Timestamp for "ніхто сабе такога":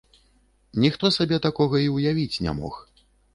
0.85-1.83